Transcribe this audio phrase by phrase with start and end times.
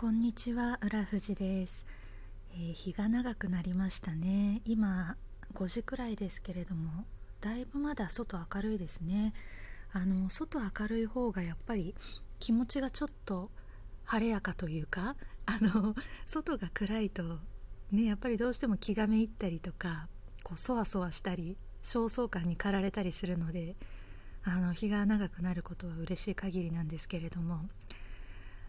[0.00, 1.84] こんにちは浦富です、
[2.54, 4.62] えー、日が長くなりましたね。
[4.64, 5.14] 今
[5.52, 7.04] 5時くらいですけれども
[7.42, 9.34] だいぶまだ外明るいですね。
[9.92, 11.94] あの外明るい方がやっぱり
[12.38, 13.50] 気持ちがちょっと
[14.06, 15.94] 晴れやかというかあの
[16.24, 17.22] 外が暗いと
[17.92, 20.08] ねやっぱりどうしても気がめいったりとか
[20.42, 23.76] こうそわそわしたり焦燥感に駆られたりするので
[24.44, 27.60] あの日が長くなることは嬉しい限りなんですけれども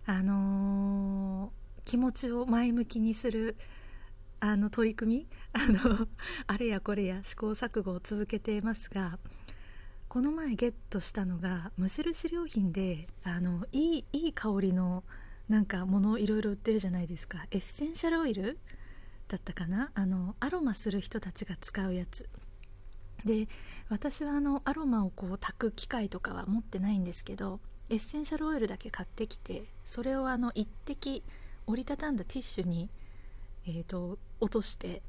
[0.06, 1.52] あのー、
[1.86, 3.56] 気持ちを前向きにする
[4.40, 6.08] あの取り組みあの
[6.48, 9.20] あれやこれや試行錯誤を続けていますが
[10.08, 15.04] この前ゲットしたのが無印良品であのいいいい香りの
[15.48, 17.46] なんかものをいろいろ売ってるじゃないですか。
[17.52, 18.58] エッセンシャルオイル
[19.28, 19.92] だったかな？
[19.94, 22.28] あのアロマする人たちが使うやつ。
[23.26, 23.48] で
[23.90, 27.60] 私はあのアロマをこう炊く機械とかは持ってないんですけど
[27.92, 31.22] エッセンシャルオイルだけ買ってきてそれをあの一滴
[31.68, 32.90] 折りたたんだティッシュに、
[33.68, 35.02] えーと、落として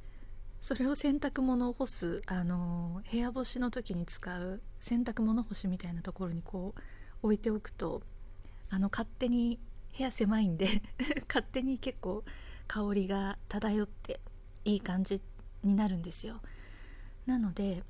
[0.58, 6.80] それを洗濯物を干す、あの部屋干しの時に使う洗濯物干しみたいなところにこう
[7.22, 8.02] 置いておくと
[8.68, 9.60] あの勝手に
[9.96, 10.66] 部屋狭いんで
[11.28, 12.24] 勝手に結構
[12.66, 14.18] 香りが漂って
[14.64, 15.22] いい感じ
[15.62, 16.40] になるんですよ。
[17.26, 17.84] なので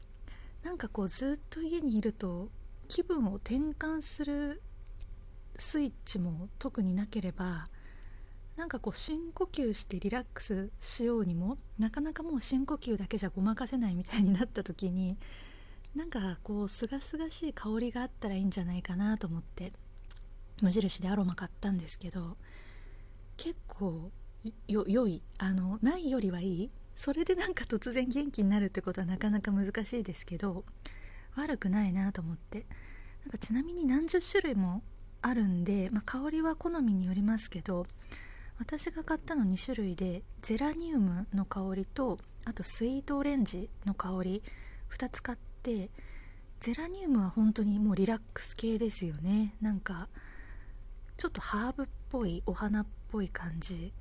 [0.62, 2.50] なんかこうずっと家にいると
[2.88, 4.60] 気分を転換する
[5.62, 7.68] スイッチも特になければ
[8.56, 15.16] なんかこう深呼吸してリラックスしようにもなかなかもう深呼吸だけじゃごまかせないみたいになった時に
[15.94, 19.72] なんかこうすがすがしい香りがあったらいいんじゃないかなと思って
[20.60, 22.34] 無印でアロマ買ったんですけど
[23.36, 24.10] 結構
[24.66, 26.70] よ良いあのないよりはいい。
[26.94, 30.64] それでなんか突然元気になるってことはなかなか難しいですけど
[31.36, 32.66] 悪くないなと思って
[33.24, 34.82] なんかちなみに何十種類も
[35.22, 37.86] あるんで、まあ、香りは好みによりますけど
[38.58, 44.42] 私が買ったの2種類でゼラニウムの香りとあとスイートオレンジの香り
[44.90, 45.90] 2つ買って
[46.60, 49.54] ゼラニウムは本当にもうリラックス系ですよね。
[49.60, 50.08] なんか
[51.16, 53.92] ちょっとハーブっぽいお花っぽい感じ。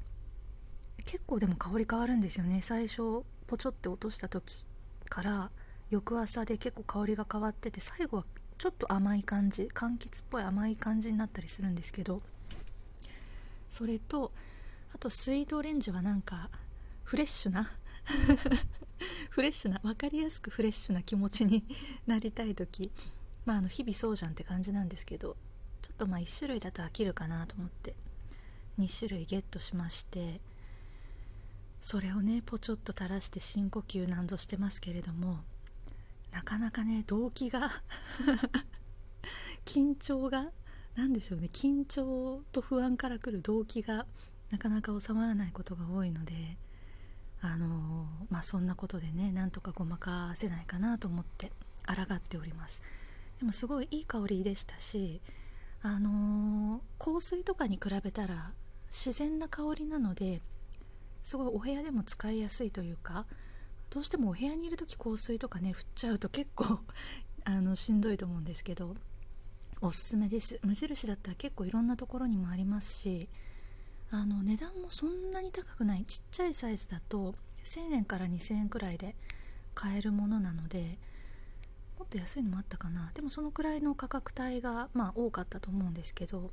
[1.06, 2.62] 結構でも香り変わるんですよね。
[2.62, 4.66] 最初ポチョって落とした時
[5.10, 5.52] から
[5.90, 8.26] 翌朝で結構香りが変わってて最後は
[8.62, 12.22] ちょっと甘い感じ柑橘っぽい甘い感じになったりするんですけど
[13.68, 14.32] それと
[14.94, 16.52] あとスイートオレンジはなんか
[17.04, 17.72] フレッシュな
[19.32, 21.64] フレッシュな分かりやすくフレッシュな気持ちに
[22.06, 22.92] なりたい時
[23.48, 25.38] まああの日々そうじゃんって感じなんですけど
[25.82, 27.96] ちょっとまあ1種類だと飽きるかなと思って
[28.78, 30.40] 2種類ゲットしまして
[31.80, 35.40] それをねポチョッと垂らして深呼吸なんぞしてますけれども
[36.32, 37.70] なかなかね動機が
[39.66, 40.52] 緊張が
[40.96, 44.06] 何でしょうね緊張と不安からくる動機が
[44.50, 46.58] なかなか収まらないことが多いので
[47.42, 51.52] あのまあそんなことでねなんとかごまかせないかなと思って
[51.88, 52.84] 抗っております。
[53.40, 55.20] でもすごいいい香りでしたし
[55.82, 58.52] あの香水とかに比べたら
[58.90, 60.42] 自然な香りなので
[61.24, 63.26] すごいお部屋でも使いやすいというか
[63.92, 66.80] どうしてもお部屋にいる時香水とかね振っちゃうと結構
[67.44, 68.96] あのしんどいと思うんですけど
[69.82, 70.60] おすすめです。
[70.64, 73.28] 無印だったら結構いろんなところにもありますし
[74.10, 76.06] あの値段もそんなに高くない。
[76.06, 79.16] ちっちゃいサイズだと1000円から2000円くらいで
[79.74, 80.98] 買えるものなので
[81.98, 83.12] もっと安いのもあったかな。
[83.14, 86.52] でもそのくらいの価格帯がまあ多かったと思うんですけど、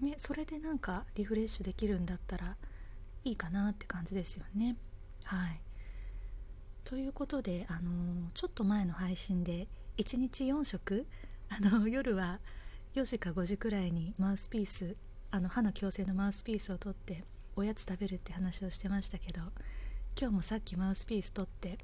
[0.00, 2.56] ね、それでなんかリフレッシュできるんだったら
[3.24, 4.76] いいかなって感じですよね。
[5.24, 5.60] はい。
[6.88, 9.68] ということで、あのちょっと前の配信で
[9.98, 11.06] 1日4食
[11.50, 12.40] あの夜は
[12.94, 14.96] 4時か5時くらいにマウスピース
[15.30, 17.24] あの歯の矯正のマウスピースを取って
[17.56, 19.42] おやつ食べるって話をしてましたけど
[20.18, 21.78] 今日もさっきマウスピース取って、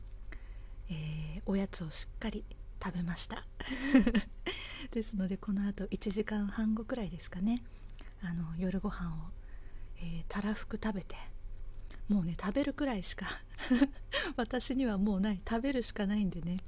[0.88, 2.42] えー、おやつをしっかり
[2.82, 3.44] 食べました。
[4.90, 7.62] ですのでこのあと1時間半後くらいですかね。
[8.22, 9.30] あの夜ご飯を、
[9.98, 11.14] えー、たらふく食べて
[12.08, 13.26] もうね食べるくらいしか
[14.36, 15.40] 私にはもうない。
[15.48, 16.58] 食べるしかないんでね。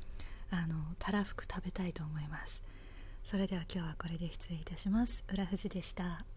[0.50, 2.62] あのたらふく食べたいと思います。
[3.22, 5.24] それでは今日はこれで失礼いたします。
[5.32, 6.35] 浦富士でした。